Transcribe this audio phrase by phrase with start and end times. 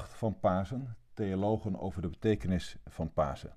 [0.00, 3.56] van Pasen, theologen over de betekenis van Pasen.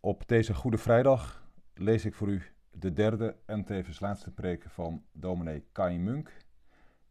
[0.00, 5.04] Op deze Goede Vrijdag lees ik voor u de derde en tevens laatste preek van
[5.12, 6.36] dominee Kai Munk,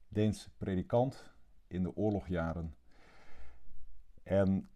[0.08, 1.34] Deens predikant
[1.68, 2.76] in de oorlogjaren.
[4.24, 4.70] En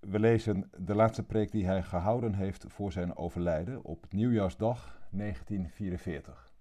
[0.00, 6.52] we lezen de laatste preek die hij gehouden heeft voor zijn overlijden op nieuwjaarsdag 1944.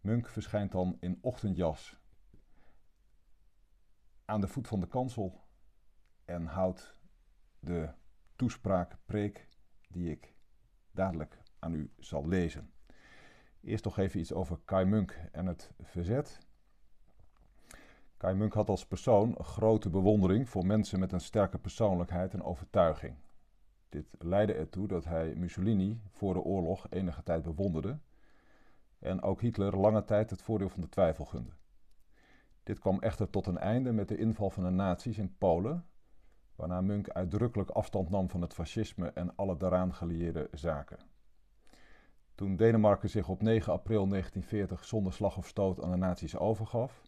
[0.00, 1.98] Munk verschijnt dan in ochtendjas
[4.26, 5.40] aan de voet van de kansel
[6.24, 6.94] en houdt
[7.58, 7.88] de
[8.36, 9.48] toespraak, preek,
[9.88, 10.34] die ik
[10.90, 12.70] dadelijk aan u zal lezen.
[13.60, 16.38] Eerst nog even iets over Kai Munk en het verzet.
[18.16, 23.16] Kai Munk had als persoon grote bewondering voor mensen met een sterke persoonlijkheid en overtuiging.
[23.88, 27.98] Dit leidde ertoe dat hij Mussolini voor de oorlog enige tijd bewonderde
[28.98, 31.52] en ook Hitler lange tijd het voordeel van de twijfel gunde.
[32.66, 35.84] Dit kwam echter tot een einde met de inval van de nazi's in Polen,
[36.56, 40.98] waarna Munk uitdrukkelijk afstand nam van het fascisme en alle daaraan gelieerde zaken.
[42.34, 47.02] Toen Denemarken zich op 9 april 1940 zonder slag of stoot aan de nazi's overgaf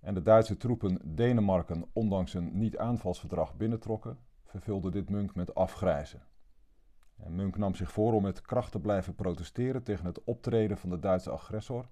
[0.00, 6.22] en de Duitse troepen Denemarken ondanks een niet-aanvalsverdrag binnentrokken, vervulde dit Munk met afgrijzen.
[7.16, 10.90] En Munk nam zich voor om met kracht te blijven protesteren tegen het optreden van
[10.90, 11.88] de Duitse agressor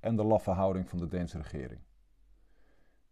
[0.00, 1.80] en de laffe houding van de Deense regering.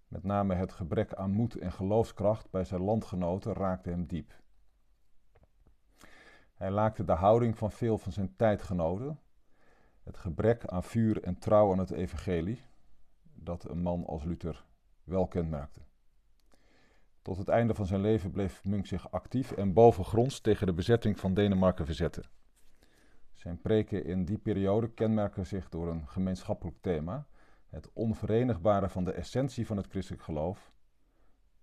[0.08, 4.34] Met name het gebrek aan moed en geloofskracht bij zijn landgenoten raakte hem diep.
[6.54, 9.20] Hij laakte de houding van veel van zijn tijdgenoten,
[10.02, 12.62] het gebrek aan vuur en trouw aan het evangelie,
[13.34, 14.64] dat een man als Luther
[15.04, 15.80] wel kenmerkte.
[17.22, 21.18] Tot het einde van zijn leven bleef Munk zich actief en bovengronds tegen de bezetting
[21.18, 22.24] van Denemarken verzetten.
[23.32, 27.26] Zijn preken in die periode kenmerken zich door een gemeenschappelijk thema,
[27.68, 30.72] het onverenigbare van de essentie van het christelijk geloof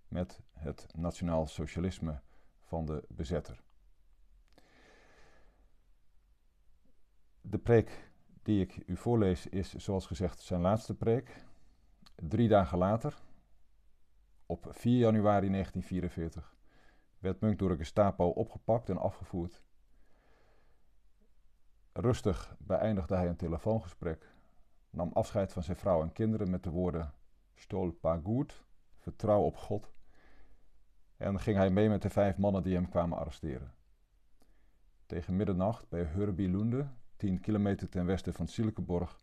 [0.08, 2.20] met het nationaal socialisme
[2.62, 3.62] van de bezetter.
[7.40, 8.10] De preek
[8.42, 11.44] die ik u voorlees is, zoals gezegd, zijn laatste preek.
[12.14, 13.22] Drie dagen later,
[14.46, 16.56] op 4 januari 1944,
[17.18, 19.62] werd Munk door de Gestapo opgepakt en afgevoerd.
[21.92, 24.35] Rustig beëindigde hij een telefoongesprek
[24.96, 27.12] nam afscheid van zijn vrouw en kinderen met de woorden
[27.54, 28.64] Stol pa goed,
[28.96, 29.92] vertrouw op God.
[31.16, 33.74] En ging hij mee met de vijf mannen die hem kwamen arresteren.
[35.06, 39.20] Tegen middernacht bij Hurbilunde, 10 kilometer ten westen van Silkeborg,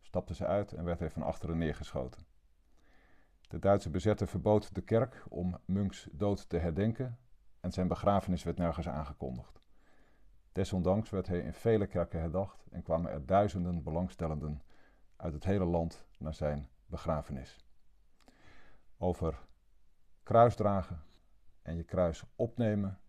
[0.00, 2.26] stapte ze uit en werd hij van achteren neergeschoten.
[3.48, 7.18] De Duitse bezetter verbood de kerk om Munks dood te herdenken
[7.60, 9.60] en zijn begrafenis werd nergens aangekondigd.
[10.52, 14.62] Desondanks werd hij in vele kerken herdacht en kwamen er duizenden belangstellenden
[15.18, 17.56] uit het hele land naar zijn begrafenis.
[18.98, 19.38] Over
[20.22, 21.02] kruisdragen
[21.62, 23.00] en je kruis opnemen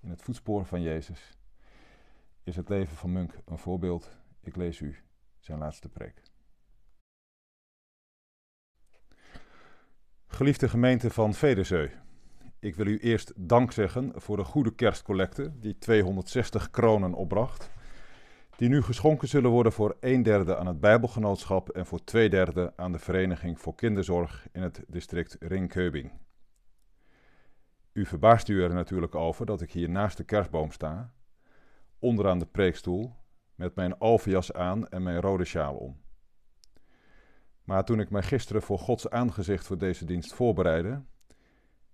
[0.00, 1.38] in het voetspoor van Jezus
[2.42, 4.16] is het leven van Munk een voorbeeld.
[4.40, 4.96] Ik lees u
[5.38, 6.22] zijn laatste preek.
[10.26, 11.90] Geliefde gemeente van Vederzeu,
[12.58, 17.70] ik wil u eerst dank zeggen voor de goede kerstcollecte die 260 kronen opbracht
[18.62, 22.72] die nu geschonken zullen worden voor een derde aan het Bijbelgenootschap en voor twee derde
[22.76, 26.12] aan de Vereniging voor Kinderzorg in het district Ringkeubing.
[27.92, 31.12] U verbaast u er natuurlijk over dat ik hier naast de kerstboom sta,
[31.98, 33.14] onderaan de preekstoel,
[33.54, 36.00] met mijn overjas aan en mijn rode sjaal om.
[37.64, 41.02] Maar toen ik mij gisteren voor Gods aangezicht voor deze dienst voorbereidde,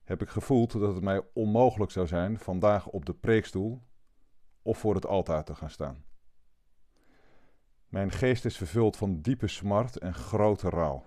[0.04, 3.82] heb ik gevoeld dat het mij onmogelijk zou zijn vandaag op de preekstoel
[4.62, 6.07] of voor het altaar te gaan staan.
[7.88, 11.04] Mijn geest is vervuld van diepe smart en grote rouw.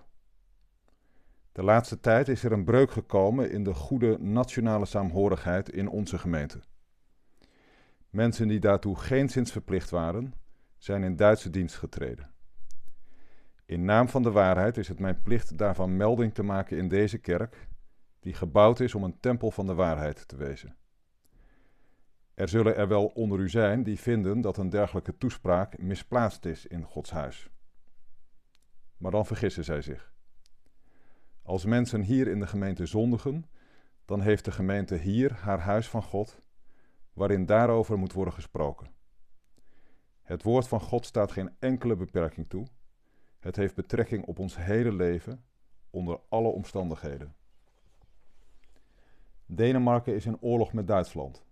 [1.52, 6.18] De laatste tijd is er een breuk gekomen in de goede nationale saamhorigheid in onze
[6.18, 6.60] gemeente.
[8.10, 10.34] Mensen die daartoe geenszins verplicht waren,
[10.78, 12.30] zijn in Duitse dienst getreden.
[13.66, 17.18] In naam van de waarheid is het mijn plicht daarvan melding te maken in deze
[17.18, 17.68] kerk,
[18.20, 20.76] die gebouwd is om een tempel van de waarheid te wezen.
[22.34, 26.66] Er zullen er wel onder u zijn die vinden dat een dergelijke toespraak misplaatst is
[26.66, 27.50] in Gods huis.
[28.96, 30.12] Maar dan vergissen zij zich.
[31.42, 33.44] Als mensen hier in de gemeente zondigen,
[34.04, 36.40] dan heeft de gemeente hier haar huis van God,
[37.12, 38.90] waarin daarover moet worden gesproken.
[40.22, 42.66] Het woord van God staat geen enkele beperking toe.
[43.40, 45.44] Het heeft betrekking op ons hele leven,
[45.90, 47.34] onder alle omstandigheden.
[49.46, 51.44] Denemarken is in oorlog met Duitsland.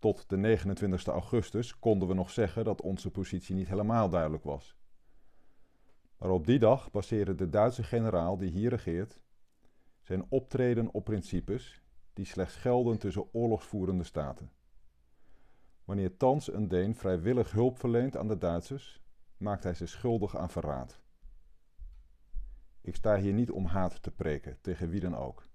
[0.00, 4.76] Tot de 29 augustus konden we nog zeggen dat onze positie niet helemaal duidelijk was.
[6.18, 9.20] Maar op die dag passeerde de Duitse generaal die hier regeert
[10.00, 11.82] zijn optreden op principes
[12.12, 14.50] die slechts gelden tussen oorlogsvoerende staten.
[15.84, 19.02] Wanneer thans een Deen vrijwillig hulp verleent aan de Duitsers,
[19.36, 21.00] maakt hij zich schuldig aan verraad.
[22.80, 25.48] Ik sta hier niet om haat te preken tegen wie dan ook.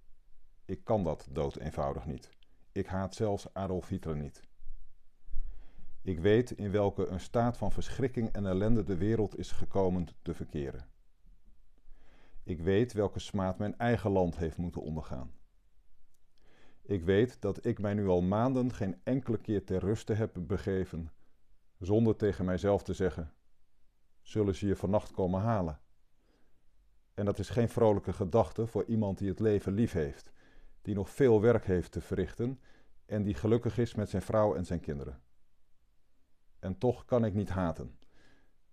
[0.65, 2.29] Ik kan dat dood eenvoudig niet.
[2.75, 4.41] Ik haat zelfs Adolf Hitler niet.
[6.01, 10.33] Ik weet in welke een staat van verschrikking en ellende de wereld is gekomen te
[10.33, 10.87] verkeren.
[12.43, 15.31] Ik weet welke smaad mijn eigen land heeft moeten ondergaan.
[16.81, 21.11] Ik weet dat ik mij nu al maanden geen enkele keer ter ruste heb begeven,
[21.79, 23.33] zonder tegen mijzelf te zeggen:
[24.21, 25.79] Zullen ze je vannacht komen halen?
[27.13, 30.33] En dat is geen vrolijke gedachte voor iemand die het leven lief heeft,
[30.85, 32.59] die nog veel werk heeft te verrichten
[33.05, 35.21] en die gelukkig is met zijn vrouw en zijn kinderen.
[36.59, 37.97] En toch kan ik niet haten,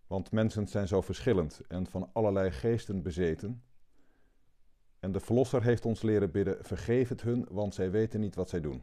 [0.06, 3.62] want mensen zijn zo verschillend en van allerlei geesten bezeten.
[4.98, 8.48] En de Verlosser heeft ons leren bidden: vergeef het hun, want zij weten niet wat
[8.48, 8.82] zij doen.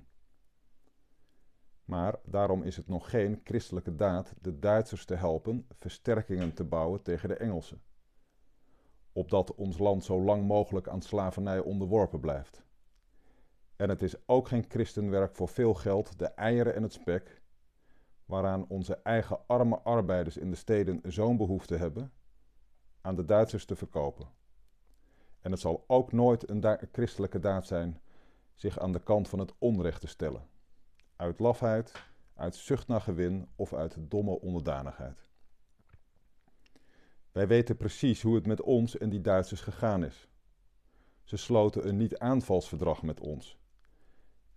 [1.86, 7.02] Maar daarom is het nog geen christelijke daad de Duitsers te helpen versterkingen te bouwen
[7.02, 7.82] tegen de Engelsen.
[9.12, 12.68] Opdat ons land zo lang mogelijk aan slavernij onderworpen blijft.
[13.80, 17.42] En het is ook geen christenwerk voor veel geld de eieren en het spek,
[18.26, 22.12] waaraan onze eigen arme arbeiders in de steden zo'n behoefte hebben,
[23.02, 24.28] aan de Duitsers te verkopen.
[25.42, 28.02] En het zal ook nooit een christelijke daad zijn
[28.54, 30.48] zich aan de kant van het onrecht te stellen,
[31.16, 31.92] uit lafheid,
[32.34, 35.30] uit zucht naar gewin of uit domme onderdanigheid.
[37.32, 40.28] Wij weten precies hoe het met ons en die Duitsers gegaan is.
[41.24, 43.59] Ze sloten een niet-aanvalsverdrag met ons.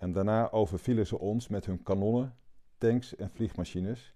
[0.02, 2.36] En daarna overvielen ze ons met hun kanonnen,
[2.78, 4.14] tanks en vliegmachines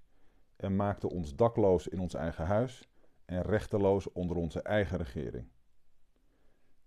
[0.56, 2.88] en maakten ons dakloos in ons eigen huis
[3.24, 5.48] en rechteloos onder onze eigen regering.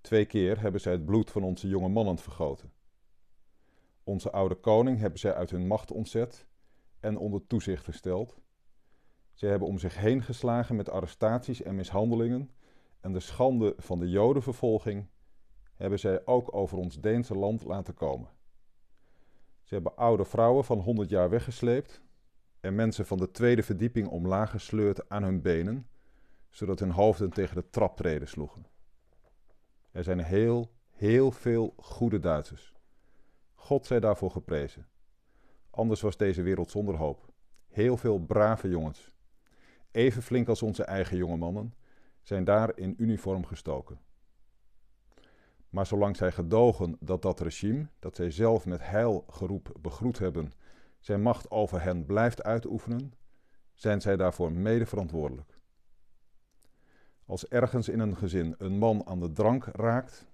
[0.01, 2.71] Twee keer hebben zij het bloed van onze jonge mannen vergoten.
[4.03, 6.45] Onze oude koning hebben zij uit hun macht ontzet
[6.99, 8.39] en onder toezicht gesteld.
[9.33, 12.51] Ze hebben om zich heen geslagen met arrestaties en mishandelingen
[12.99, 15.07] en de schande van de Jodenvervolging
[15.75, 18.37] hebben zij ook over ons Deense land laten komen.
[19.69, 22.01] Ze hebben oude vrouwen van 100 jaar weggesleept
[22.59, 25.87] en mensen van de tweede verdieping omlaag gesleurd aan hun benen,
[26.49, 28.65] zodat hun hoofden tegen de traptreden sloegen.
[29.91, 32.73] Er zijn heel, heel veel goede Duitsers.
[33.53, 34.87] God zij daarvoor geprezen.
[35.69, 37.25] Anders was deze wereld zonder hoop.
[37.67, 39.13] Heel veel brave jongens,
[39.91, 41.73] even flink als onze eigen jonge mannen,
[42.21, 43.99] zijn daar in uniform gestoken.
[45.69, 50.51] Maar zolang zij gedogen dat dat regime, dat zij zelf met heilgeroep begroet hebben,
[50.99, 53.13] zijn macht over hen blijft uitoefenen,
[53.73, 55.57] zijn zij daarvoor mede verantwoordelijk.
[57.25, 60.27] Als ergens in een gezin een man aan de drank raakt,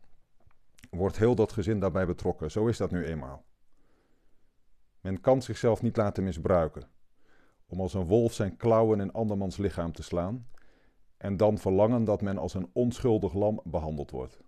[0.89, 2.51] wordt heel dat gezin daarbij betrokken.
[2.51, 3.45] Zo is dat nu eenmaal.
[5.01, 6.89] Men kan zichzelf niet laten misbruiken,
[7.65, 10.47] om als een wolf zijn klauwen in andermans lichaam te slaan,
[11.17, 14.43] en dan verlangen dat men als een onschuldig lam behandeld wordt.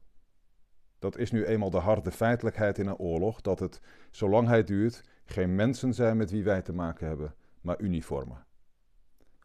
[1.00, 5.04] Dat is nu eenmaal de harde feitelijkheid in een oorlog, dat het, zolang hij duurt,
[5.26, 8.46] geen mensen zijn met wie wij te maken hebben, maar uniformen.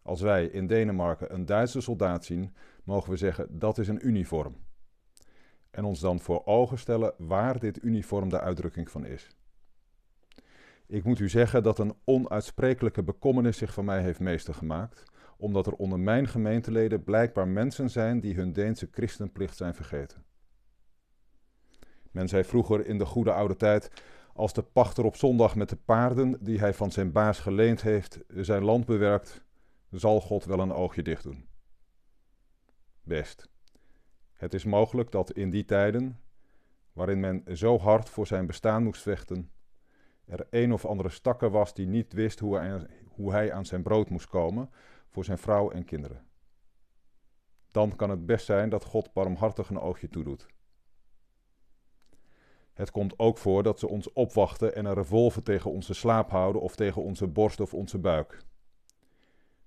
[0.03, 2.55] Als wij in Denemarken een Duitse soldaat zien,
[2.85, 4.57] mogen we zeggen dat is een uniform.
[5.71, 9.29] En ons dan voor ogen stellen waar dit uniform de uitdrukking van is.
[10.87, 15.03] Ik moet u zeggen dat een onuitsprekelijke bekommernis zich van mij heeft meester gemaakt,
[15.37, 20.25] omdat er onder mijn gemeenteleden blijkbaar mensen zijn die hun Deense christenplicht zijn vergeten.
[22.13, 23.91] Men zei vroeger in de goede oude tijd,
[24.35, 28.19] als de pachter op zondag met de paarden die hij van zijn baas geleend heeft
[28.29, 29.45] zijn land bewerkt,
[29.91, 31.49] zal God wel een oogje dicht doen.
[33.03, 33.51] Best.
[34.33, 36.21] Het is mogelijk dat in die tijden,
[36.93, 39.51] waarin men zo hard voor zijn bestaan moest vechten,
[40.25, 43.83] er een of andere stakker was die niet wist hoe hij, hoe hij aan zijn
[43.83, 44.71] brood moest komen
[45.09, 46.27] voor zijn vrouw en kinderen.
[47.71, 50.47] Dan kan het best zijn dat God barmhartig een oogje toedoet.
[52.73, 56.63] Het komt ook voor dat ze ons opwachten en een revolver tegen onze slaap houden
[56.63, 58.43] of tegen onze borst of onze buik.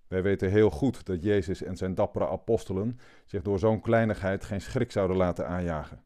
[0.08, 4.62] Wij weten heel goed dat Jezus en zijn dappere apostelen zich door zo'n kleinigheid geen
[4.62, 6.04] schrik zouden laten aanjagen.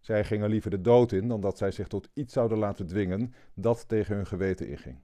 [0.00, 3.34] Zij gingen liever de dood in dan dat zij zich tot iets zouden laten dwingen
[3.54, 5.00] dat tegen hun geweten inging.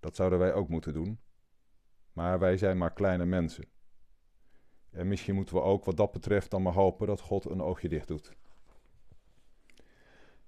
[0.00, 1.20] Dat zouden wij ook moeten doen,
[2.12, 3.64] maar wij zijn maar kleine mensen.
[4.90, 7.88] En misschien moeten we ook wat dat betreft dan maar hopen dat God een oogje
[7.88, 8.32] dicht doet.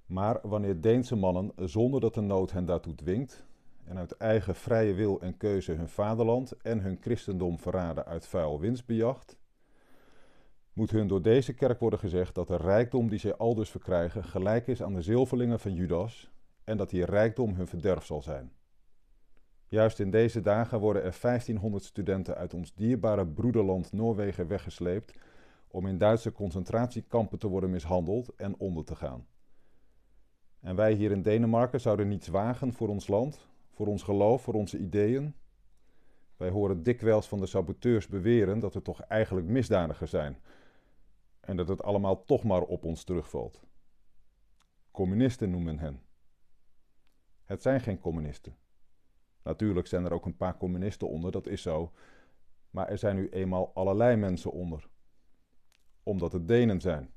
[0.07, 3.45] Maar wanneer Deense mannen, zonder dat de nood hen daartoe dwingt,
[3.85, 8.61] en uit eigen vrije wil en keuze hun vaderland en hun christendom verraden uit vuil
[8.61, 9.37] winstbejacht,
[10.73, 14.67] moet hun door deze kerk worden gezegd dat de rijkdom die zij aldus verkrijgen gelijk
[14.67, 16.31] is aan de zilverlingen van Judas
[16.65, 18.53] en dat die rijkdom hun verderf zal zijn.
[19.67, 25.15] Juist in deze dagen worden er 1500 studenten uit ons dierbare broederland Noorwegen weggesleept
[25.69, 29.27] om in Duitse concentratiekampen te worden mishandeld en onder te gaan.
[30.63, 34.55] En wij hier in Denemarken zouden niets wagen voor ons land, voor ons geloof, voor
[34.55, 35.35] onze ideeën.
[36.37, 40.39] Wij horen dikwijls van de saboteurs beweren dat we toch eigenlijk misdadigers zijn
[41.41, 43.63] en dat het allemaal toch maar op ons terugvalt.
[44.91, 46.01] Communisten noemen hen.
[47.45, 48.57] Het zijn geen communisten.
[49.43, 51.93] Natuurlijk zijn er ook een paar communisten onder, dat is zo.
[52.71, 54.89] Maar er zijn nu eenmaal allerlei mensen onder.
[56.03, 57.13] Omdat het Denen zijn.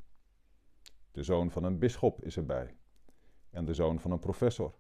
[1.12, 2.76] De zoon van een bisschop is erbij.
[3.56, 4.74] En de zoon van een professor.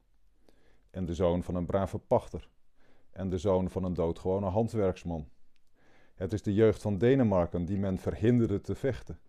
[0.89, 2.49] En de zoon van een brave pachter.
[3.11, 5.29] En de zoon van een doodgewone handwerksman.
[6.15, 9.19] Het is de jeugd van Denemarken die men verhinderde te vechten.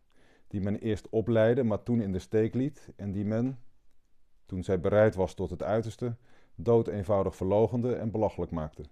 [0.48, 2.88] Die men eerst opleidde, maar toen in de steek liet.
[2.96, 3.58] En die men,
[4.46, 6.16] toen zij bereid was tot het uiterste,
[6.54, 8.84] dood eenvoudig verlogende en belachelijk maakte.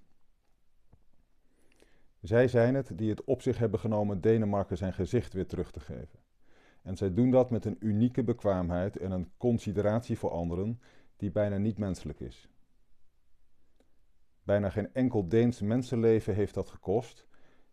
[2.21, 5.81] Zij zijn het die het op zich hebben genomen Denemarken zijn gezicht weer terug te
[5.81, 6.19] geven.
[6.85, 10.81] En zij doen dat met een unieke bekwaamheid en een consideratie voor anderen
[11.17, 12.49] die bijna niet menselijk is.
[14.43, 17.27] Bijna geen enkel Deens mensenleven heeft dat gekost,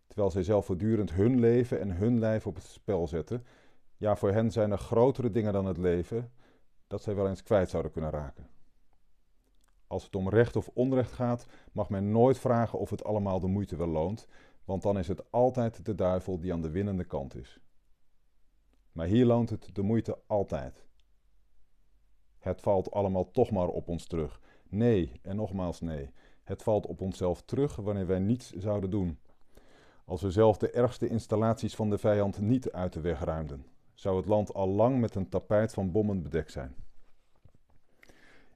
[0.06, 3.44] terwijl zij zelf voortdurend hun leven en hun lijf op het spel zetten.
[3.96, 6.32] Ja, voor hen zijn er grotere dingen dan het leven
[6.86, 8.48] dat zij wel eens kwijt zouden kunnen raken.
[9.86, 13.46] Als het om recht of onrecht gaat, mag men nooit vragen of het allemaal de
[13.46, 14.26] moeite wel loont,
[14.64, 17.60] want dan is het altijd de duivel die aan de winnende kant is.
[18.92, 20.84] Maar hier loont het de moeite altijd.
[22.38, 24.40] Het valt allemaal toch maar op ons terug.
[24.68, 26.10] Nee, en nogmaals nee.
[26.42, 29.18] Het valt op onszelf terug wanneer wij niets zouden doen.
[30.04, 34.16] Als we zelf de ergste installaties van de vijand niet uit de weg ruimden, zou
[34.16, 36.74] het land al lang met een tapijt van bommen bedekt zijn.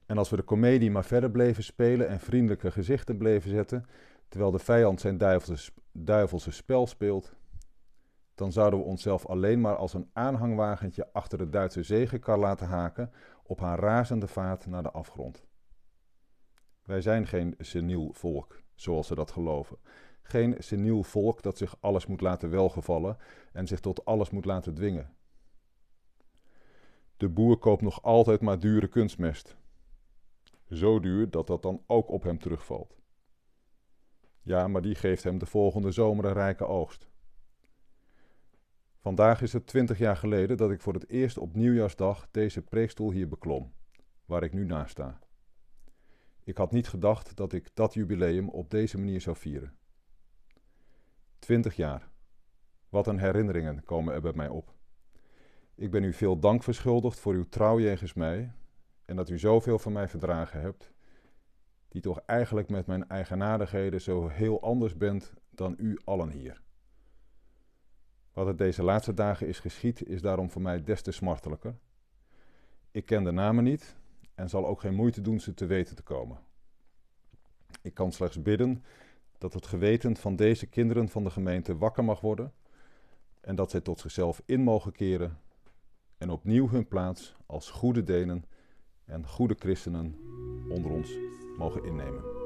[0.05, 3.85] En als we de komedie maar verder bleven spelen en vriendelijke gezichten bleven zetten,
[4.27, 7.35] terwijl de vijand zijn duivelse, duivelse spel speelt,
[8.37, 13.11] dan zouden we onszelf alleen maar als een aanhangwagentje achter de Duitse zegenkar laten haken
[13.43, 15.45] op haar razende vaart naar de afgrond.
[16.83, 19.77] Wij zijn geen seniel volk, zoals ze dat geloven.
[20.21, 23.17] Geen seniel volk dat zich alles moet laten welgevallen
[23.53, 25.13] en zich tot alles moet laten dwingen.
[27.17, 29.57] De boer koopt nog altijd maar dure kunstmest,
[30.69, 32.97] zo duur dat dat dan ook op hem terugvalt.
[34.41, 37.06] Ja, maar die geeft hem de volgende zomer een rijke oogst.
[39.07, 43.11] Vandaag is het twintig jaar geleden dat ik voor het eerst op nieuwjaarsdag deze preekstoel
[43.11, 43.73] hier beklom,
[44.25, 45.19] waar ik nu naast sta.
[46.43, 49.77] Ik had niet gedacht dat ik dat jubileum op deze manier zou vieren.
[51.39, 52.09] Twintig jaar.
[52.89, 54.73] Wat een herinneringen komen er bij mij op.
[55.75, 58.53] Ik ben u veel dank verschuldigd voor uw trouw jegens mij
[59.05, 60.93] en dat u zoveel van mij verdragen hebt,
[61.87, 66.65] die toch eigenlijk met mijn eigenaardigheden zo heel anders bent dan u allen hier.
[68.37, 71.75] Wat het deze laatste dagen is geschied, is daarom voor mij des te smartelijker.
[72.91, 73.95] Ik ken de namen niet
[74.35, 76.37] en zal ook geen moeite doen ze te weten te komen.
[77.81, 78.83] Ik kan slechts bidden
[79.37, 82.53] dat het geweten van deze kinderen van de gemeente wakker mag worden
[83.41, 85.39] en dat zij tot zichzelf in mogen keren
[86.17, 88.45] en opnieuw hun plaats als goede Denen
[89.05, 90.15] en goede christenen
[90.69, 91.09] onder ons
[91.57, 92.36] mogen innemen.